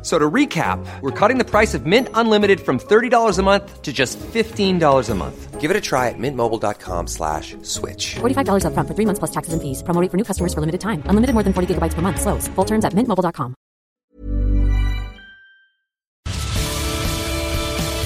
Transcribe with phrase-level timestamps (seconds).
[0.00, 3.82] F- So to recap, we're cutting the price of Mint Unlimited from $30 a month
[3.82, 5.60] to just $15 a month.
[5.60, 8.14] Give it a try at mintmobile.com slash switch.
[8.20, 9.82] $45 upfront for three months plus taxes and fees.
[9.82, 11.02] Promo for new customers for limited time.
[11.10, 12.20] Unlimited more than 40 gigabytes per month.
[12.20, 12.46] Slows.
[12.54, 13.54] Full terms at mintmobile.com.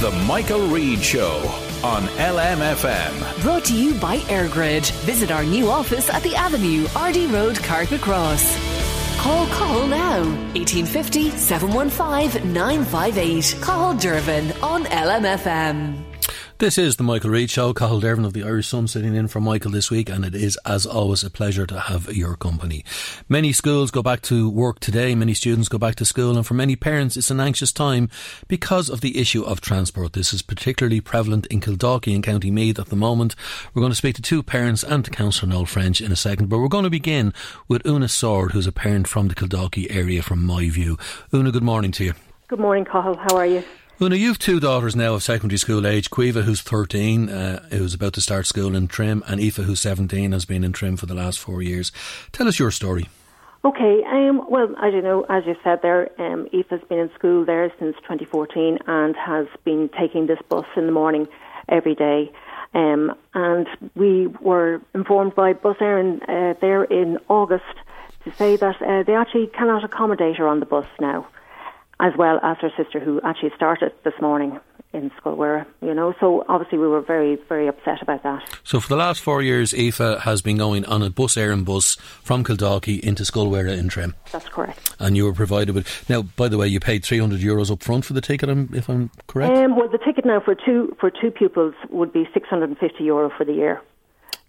[0.00, 1.38] The Michael Reade Show
[1.84, 3.42] on LMFM.
[3.42, 4.90] Brought to you by Airgrid.
[5.04, 8.71] Visit our new office at the Avenue, RD Road, Carrick Cross.
[9.22, 13.56] Call Call now 1850 715 958.
[13.62, 16.11] Call Dervan on LMFM.
[16.62, 17.74] This is the Michael Reade Show.
[17.74, 20.56] Cathal Dervan of the Irish Sun sitting in for Michael this week, and it is,
[20.64, 22.84] as always, a pleasure to have your company.
[23.28, 26.54] Many schools go back to work today, many students go back to school, and for
[26.54, 28.08] many parents, it's an anxious time
[28.46, 30.12] because of the issue of transport.
[30.12, 33.34] This is particularly prevalent in Kildalkey and County Meath at the moment.
[33.74, 36.48] We're going to speak to two parents and to Councillor Noel French in a second,
[36.48, 37.34] but we're going to begin
[37.66, 40.96] with Una Sword, who's a parent from the Kildalkey area from my view.
[41.34, 42.14] Una, good morning to you.
[42.46, 43.16] Good morning, Cathal.
[43.16, 43.64] How are you?
[44.02, 46.10] Una, you've two daughters now of secondary school age.
[46.10, 50.32] Caoimhe, who's 13, uh, who's about to start school in Trim, and Aoife, who's 17,
[50.32, 51.92] has been in Trim for the last four years.
[52.32, 53.08] Tell us your story.
[53.64, 54.02] Okay.
[54.02, 57.72] Um, well, as you know, as you said there, um, Aoife's been in school there
[57.78, 61.28] since 2014 and has been taking this bus in the morning
[61.68, 62.32] every day.
[62.74, 67.76] Um, and we were informed by Bus Éireann uh, there in August
[68.24, 71.28] to say that uh, they actually cannot accommodate her on the bus now,
[72.02, 74.58] as well as her sister who actually started this morning
[74.92, 76.12] in Scoil Mhuire, you know.
[76.20, 78.42] So obviously we were very, very upset about that.
[78.64, 81.94] So for the last four years, Aoife has been going on a bus Éireann bus
[82.22, 84.14] from Kildalkey into Scoil Mhuire in Trim.
[84.32, 84.94] That's correct.
[84.98, 86.08] And you were provided with.
[86.10, 89.10] Now, by the way, you paid 300 euros up front for the ticket, if I'm
[89.28, 89.56] correct?
[89.56, 93.44] Um, well, the ticket now for two for two pupils would be 650 euro for
[93.44, 93.80] the year.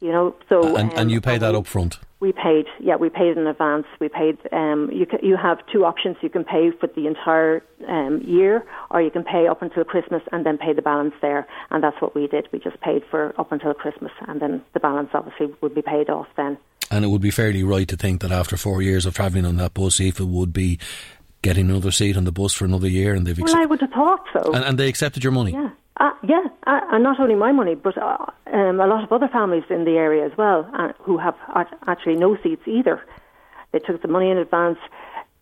[0.04, 1.98] You know, so and, um, and you pay that up front.
[2.20, 3.86] We paid, yeah, we paid in advance.
[4.02, 4.38] We paid.
[4.52, 6.18] Um, you ca you have two options.
[6.22, 10.22] You can pay for the entire um, year, or you can pay up until Christmas
[10.34, 11.48] and then pay the balance there.
[11.72, 12.50] And that's what we did.
[12.52, 16.10] We just paid for up until Christmas, and then the balance obviously would be paid
[16.10, 16.58] off then.
[16.92, 19.56] And it would be fairly right to think that after four years of travelling on
[19.56, 20.80] that bus, Aoife would be
[21.44, 23.92] getting another seat on the bus for another year, and they've Well, I would have
[23.92, 24.52] thought so.
[24.54, 25.52] and, and they accepted your money.
[25.54, 28.18] Yeah, uh, yeah, uh, and not only my money, but uh,
[28.52, 31.76] um, a lot of other families in the area as well uh, who have act-
[31.88, 33.02] actually no seats either.
[33.72, 34.80] They took the money in advance,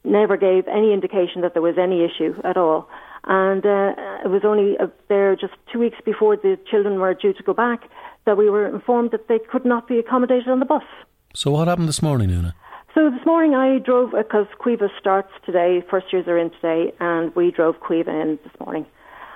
[0.04, 2.90] never gave any indication that there was any issue at all,
[3.26, 3.94] and uh,
[4.26, 7.54] it was only uh, there just two weeks before the children were due to go
[7.54, 7.90] back
[8.26, 10.84] that we were informed that they could not be accommodated on the bus.
[11.34, 12.54] So what happened this morning, Una?
[12.94, 15.82] So this morning I drove because Caoimhe starts today.
[15.90, 18.86] First years are in today, and we drove Caoimhe in this morning.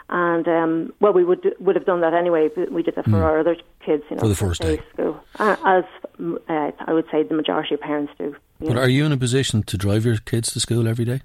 [0.10, 2.50] And um, well, we would would have done that anyway.
[2.56, 4.22] But we did that for our other kids, you know.
[4.22, 4.80] For the first day.
[4.94, 5.84] school, uh, as
[6.20, 8.36] mm, uh, I would say the majority of parents do.
[8.60, 8.82] But know.
[8.82, 11.22] are you in a position to drive your kids to school every day?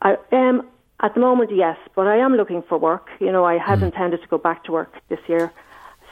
[0.00, 0.66] I um,
[1.00, 3.10] at the moment, yes, but I am looking for work.
[3.20, 5.52] You know, I had intended to go back to work this year,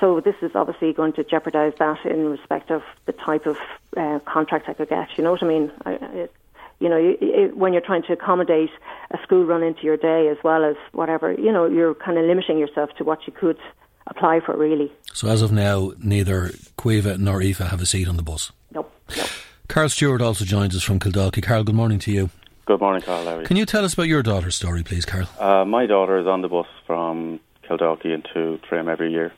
[0.01, 3.57] so this is obviously going to jeopardise that in respect of the type of
[3.97, 5.09] uh, contract I could get.
[5.17, 5.73] You know what I mean?
[5.85, 6.33] I, it,
[6.81, 8.71] you know, you, it, when you're trying to accommodate
[9.11, 12.25] a school run into your day as well as whatever, you know, you're kind of
[12.25, 13.59] limiting yourself to what you could
[14.07, 14.57] apply for.
[14.57, 18.53] Really, So as of now, neither Caoimhe nor Aoife have a seat on the bus.
[18.73, 18.87] no,
[19.17, 19.25] no.
[19.69, 21.43] Carl Stewart also joins us from Kildalkey.
[21.43, 22.31] Carl, good morning to you.
[22.65, 23.25] Good morning, Carl.
[23.25, 23.47] How are you?
[23.47, 25.29] Can you tell us about your daughter's story, please, Carl?
[25.39, 27.39] Uh, my daughter is on the bus from
[27.69, 29.33] Kildalkey into Trim every year.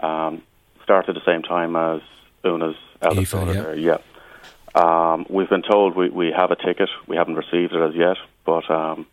[0.00, 0.42] Um,
[0.82, 2.00] start at the same time as
[2.44, 3.74] Una's eldest Aoife, daughter.
[3.76, 3.92] yeah.
[3.92, 3.98] yeah.
[4.76, 6.88] Um, we've been told we, we have a ticket.
[7.06, 9.06] We haven't received it as yet, but um,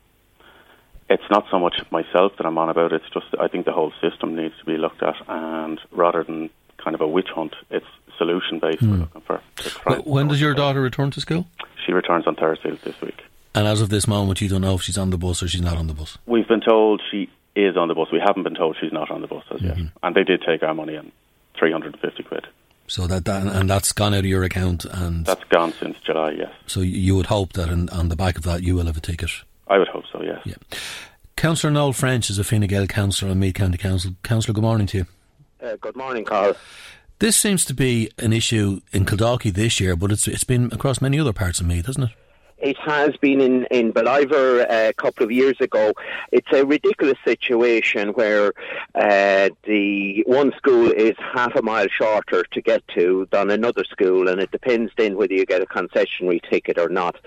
[1.10, 2.92] it's not so much myself that I'm on about.
[2.92, 6.50] It's just I think the whole system needs to be looked at, and rather than
[6.84, 7.86] kind of a witch hunt, it's
[8.18, 8.82] solution based.
[8.82, 9.42] We're looking for.
[9.88, 11.48] Wh- When does your daughter return to school?
[11.86, 13.22] She returns on Thursday this week.
[13.56, 15.62] And as of this moment, you don't know if she's on the bus or she's
[15.62, 16.18] not on the bus.
[16.26, 18.08] We've been told she is on the bus.
[18.12, 19.78] We haven't been told she's not on the bus as yet.
[20.02, 21.12] And they did take our money and
[21.60, 22.48] 350 quid.
[22.88, 26.32] So that, that and that's gone out of your account, and that's gone since July.
[26.32, 26.52] Yes.
[26.68, 29.02] So you would hope that in, on the back of that you will have a
[29.02, 29.32] ticket.
[29.68, 30.22] I would hope so.
[30.22, 30.42] Yes.
[30.46, 30.56] Yeah.
[31.36, 34.12] Councillor Noel French is a Fine Gael councillor on Meath County Council.
[34.24, 35.06] Councillor, good morning to you.
[35.62, 36.56] Uh, good morning, Carl.
[37.20, 41.02] This seems to be an issue in Kildare this year, but it's it's been across
[41.02, 42.16] many other parts of Meath, hasn't it?
[42.64, 45.92] It has been in, in Ballivor uh, a couple of years ago.
[46.32, 48.54] It's a ridiculous situation where
[48.96, 54.30] uh, the one school is half a mile shorter to get to than another school,
[54.30, 57.18] and it depends then whether you get a concessionary ticket or not.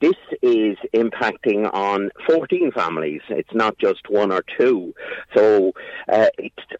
[0.00, 3.20] This is impacting on 14 families.
[3.28, 4.94] It's not just one or two.
[5.36, 5.72] So,
[6.08, 6.28] uh,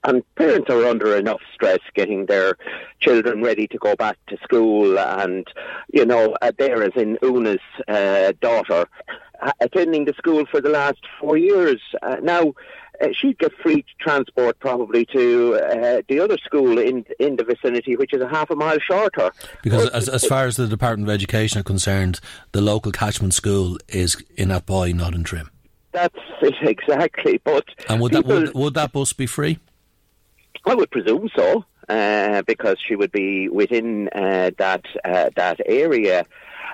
[0.05, 2.56] and parents are under enough stress getting their
[3.00, 4.99] children ready to go back to school.
[4.99, 5.46] And,
[5.93, 8.88] you know, uh, there is in Una's uh, daughter
[9.43, 11.81] uh, attending the school for the last four years.
[12.02, 12.55] Uh, now,
[13.00, 17.97] uh, she'd get free transport probably to uh, the other school in in the vicinity,
[17.97, 19.31] which is a half a mile shorter.
[19.62, 22.20] Because as, as far as the Department of Education are concerned,
[22.52, 25.50] the local catchment school is in Athboy, not in Trim.
[25.93, 27.41] That's it exactly.
[27.44, 29.58] But and would people, that would, would that bus be free?
[30.67, 36.26] I would presume so, uh, because she would be within uh, that uh, that area.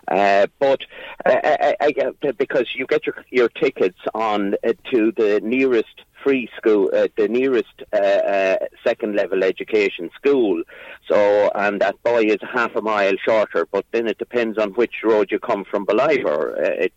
[0.08, 0.80] Uh, but
[1.24, 6.48] uh, I, I, because you get your your tickets on uh, to the nearest free
[6.56, 10.60] school, uh, the nearest uh, uh, second level education school.
[11.08, 15.30] So, and Athboy is half a mile shorter, but then it depends on which road
[15.30, 16.58] you come from Ballivor.
[16.58, 16.94] Uh, it's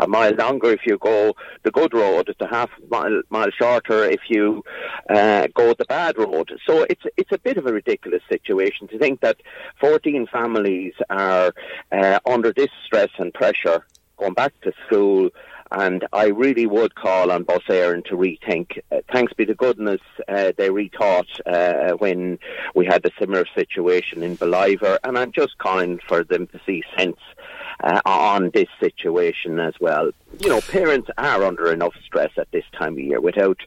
[0.00, 1.34] a mile longer if you go
[1.64, 2.30] the good road.
[2.30, 4.64] It's a half mile, mile shorter if you
[5.10, 6.50] uh, go the bad road.
[6.66, 9.36] So it's it's a bit of a ridiculous situation to think that
[9.80, 11.52] 14 families are
[11.90, 13.84] uh, under this stress and pressure
[14.16, 15.30] going back to school
[15.72, 18.78] and I really would call on Bus Éireann to rethink.
[18.90, 22.38] Uh, thanks be to goodness, uh, they rethought uh, when
[22.74, 26.82] we had a similar situation in Ballivor, and I'm just calling for them to see
[26.96, 27.18] sense
[27.82, 30.10] uh, on this situation as well.
[30.40, 33.58] You know, parents are under enough stress at this time of year without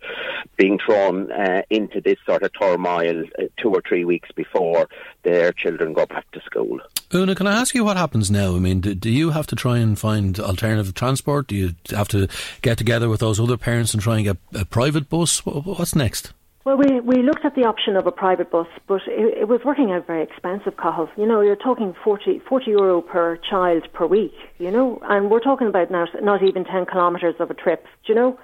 [0.57, 4.87] being thrown uh, into this sort of turmoil uh, two or three weeks before
[5.23, 6.79] their children go back to school.
[7.13, 8.55] Una, can I ask you what happens now?
[8.55, 11.47] I mean, do, do, you have to try and find alternative transport?
[11.47, 12.27] Do you have to
[12.61, 15.45] get together with those other parents and try and get a private bus?
[15.45, 16.33] What's next?
[16.65, 19.61] Well, we, we looked at the option of a private bus, but it, it was
[19.63, 21.07] working out very expensive, Cathal.
[21.15, 25.41] You know, you're talking 40, 40 euro per child per week, you know, and we're
[25.41, 28.39] talking about now not even 10 kilometres of a trip, you know.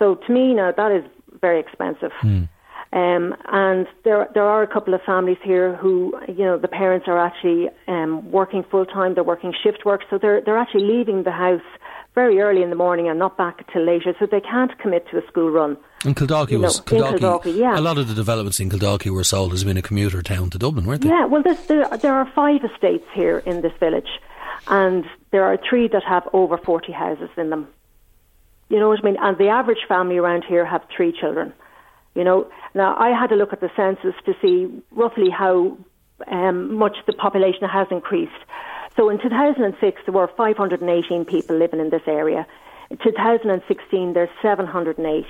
[0.00, 1.04] So to me now, that is
[1.40, 2.10] very expensive.
[2.22, 2.48] Mm.
[2.94, 7.06] Um, and there there are a couple of families here who, you know, the parents
[7.06, 9.14] are actually um, working full time.
[9.14, 11.62] They're working shift work, so they're they're actually leaving the house
[12.14, 15.18] very early in the morning and not back till later, so they can't commit to
[15.18, 15.78] a school run.
[16.04, 16.82] And Kildalkey was
[17.20, 17.78] know, yeah.
[17.78, 20.58] A lot of the developments in Kildalkey were sold as being a commuter town to
[20.58, 21.08] Dublin, weren't they?
[21.08, 24.08] Yeah, well, there there are five estates here in this village,
[24.66, 27.68] and there are three that have over forty houses in them.
[28.68, 29.16] You know what I mean?
[29.20, 31.52] And the average family around here have three children.
[32.14, 35.78] You know, now I had a look at the census to see roughly how
[36.26, 38.32] um, much the population has increased.
[38.96, 42.46] So in 2006, there were 518 people living in this area.
[42.90, 45.24] In 2016, there's 708.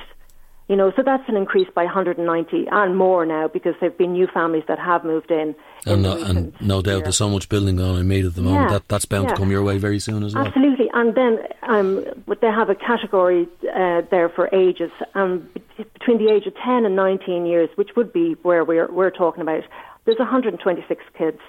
[0.69, 4.13] You know, so that's an increase by 190 and more now because there have been
[4.13, 5.55] new families that have moved in.
[5.87, 7.03] And, no, and no doubt year.
[7.03, 8.71] there's so much building going on in Meath at the moment.
[8.71, 9.35] Yeah, that, that's bound yeah.
[9.35, 10.47] to come your way very soon as well.
[10.47, 10.89] Absolutely.
[10.95, 12.05] And then um,
[12.41, 14.93] they have a category uh, there for ages.
[15.15, 19.11] Um, between the age of 10 and 19 years, which would be where we're, we're
[19.11, 19.65] talking about,
[20.05, 21.41] there's 126 kids.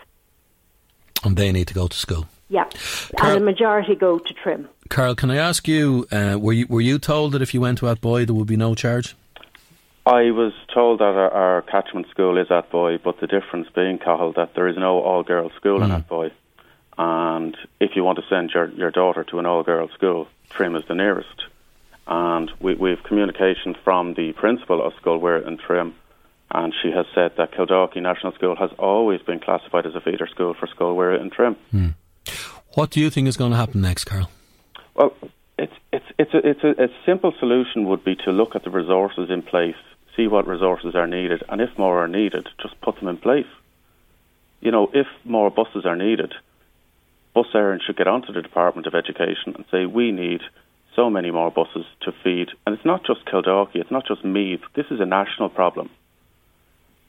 [1.24, 2.28] And they need to go to school.
[2.54, 2.70] Yeah,
[3.18, 4.70] Carl, and the majority go to Trim.
[4.90, 7.80] Carl, can I ask you, uh, were you were you told that if you went
[7.80, 9.16] to Athboy there would be no charge?
[10.06, 14.34] I was told that our, our catchment school is Athboy, but the difference being, Cathal,
[14.34, 15.86] that there is no all-girls school mm.
[15.86, 16.32] in Athboy.
[16.96, 20.84] And if you want to send your, your daughter to an all-girls school, Trim is
[20.88, 21.46] the nearest.
[22.06, 25.96] And we, we have communication from the principal of Scoilmhuire in Trim,
[26.52, 30.28] and she has said that Kildalkey National School has always been classified as a feeder
[30.28, 31.56] school for Scoilmhuire in Trim.
[31.74, 31.96] Mm.
[32.76, 34.30] What do you think is going to happen next, Carl?
[34.96, 35.14] Well,
[35.58, 38.72] it's it's it's a, it's a, a simple solution would be to look at the
[38.72, 39.76] resources in place,
[40.16, 43.48] see what resources are needed, and if more are needed, just put them in place.
[44.62, 46.34] You know, if more buses are needed,
[47.34, 50.42] Bus Éireann should get onto the Department of Education and say we need
[50.96, 52.50] so many more buses to feed.
[52.66, 54.62] And it's not just Kildalkey, it's not just Meath.
[54.76, 55.90] This is a national problem.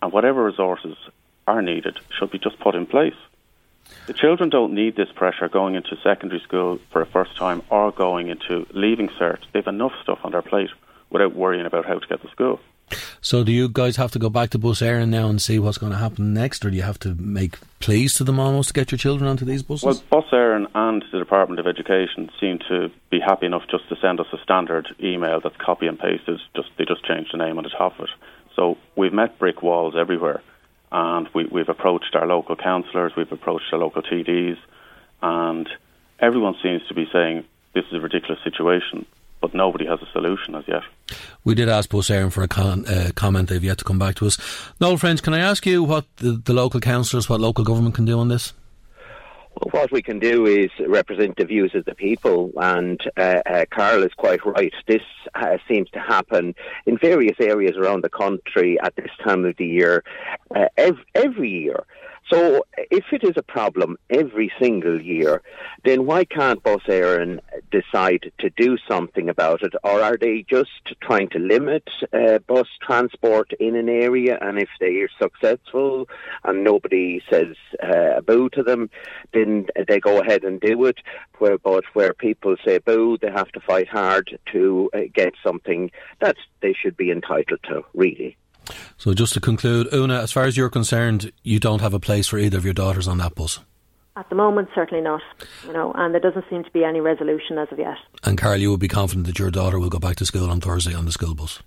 [0.02, 0.96] And whatever resources
[1.46, 3.14] are needed should be just put in place.
[4.06, 7.92] The children don't need this pressure going into secondary school for a first time or
[7.92, 9.38] going into leaving cert.
[9.52, 10.70] They've enough stuff on their plate
[11.10, 12.60] without worrying about how to get to school.
[13.20, 15.78] So do you guys have to go back to Bus Éireann now and see what's
[15.78, 18.74] going to happen next, or do you have to make pleas to them almost to
[18.74, 19.84] get your children onto these buses?
[19.84, 23.96] Well, Bus Éireann and the Department of Education seem to be happy enough just to
[23.96, 26.40] send us a standard email that's copy and pasted.
[26.54, 28.10] Just they just changed the name on the top of it.
[28.54, 30.42] So we've met brick walls everywhere,
[30.94, 34.56] and we, we've approached our local councillors, we've approached our local TDs,
[35.20, 35.68] and
[36.20, 39.04] everyone seems to be saying this is a ridiculous situation
[39.44, 40.84] but nobody has a solution as yet.
[41.44, 43.50] We did ask Bus Éireann for a con- uh, comment.
[43.50, 44.38] They've yet to come back to us.
[44.80, 48.06] Noel French, can I ask you what the, the local councillors, what local government can
[48.06, 48.54] do on this?
[49.74, 54.04] What we can do is represent the views of the people, and uh, uh, Carl
[54.04, 54.72] is quite right.
[54.86, 55.02] This
[55.34, 56.54] uh, seems to happen
[56.86, 60.04] in various areas around the country at this time of the year,
[60.54, 61.86] uh, ev- every year.
[62.30, 65.42] So if it is a problem every single year,
[65.84, 67.40] then why can't Bus Éireann
[67.70, 69.74] decide to do something about it?
[69.84, 70.70] Or are they just
[71.02, 74.38] trying to limit uh, bus transport in an area?
[74.40, 76.08] And if they are successful
[76.44, 78.88] and nobody says uh, boo to them,
[79.34, 80.98] then they go ahead and do it.
[81.38, 85.90] Where, but where people say boo, they have to fight hard to uh, get something
[86.20, 88.38] that they should be entitled to, really.
[88.96, 92.28] So just to conclude, Una, as far as you're concerned, you don't have a place
[92.28, 93.60] for either of your daughters on that bus.
[94.16, 95.22] At the moment, certainly not.
[95.66, 97.96] You know, and there doesn't seem to be any resolution as of yet.
[98.22, 100.60] And Carl, you would be confident that your daughter will go back to school on
[100.60, 101.60] Thursday on the school bus.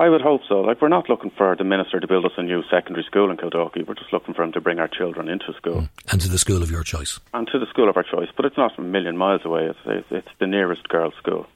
[0.00, 0.62] I would hope so.
[0.62, 3.36] Like, we're not looking for the minister to build us a new secondary school in
[3.36, 3.68] Kildare.
[3.86, 5.82] We're just looking for him to bring our children into school.
[5.82, 5.88] Mm.
[6.10, 7.20] And to the school of your choice.
[7.34, 8.28] And to the school of our choice.
[8.34, 9.66] But it's not a million miles away.
[9.66, 11.46] It's, it's, it's the nearest girls' school.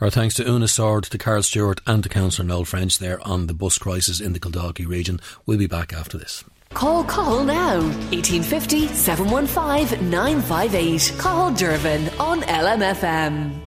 [0.00, 3.46] Our thanks to Una Sword, to Carl Stewart, and to Councillor Noel French there on
[3.46, 5.20] the bus crisis in the Kildare region.
[5.44, 6.44] We'll be back after this.
[6.70, 11.12] Call Call now 1850 715 958.
[11.18, 13.66] Call Dervan on LMFM.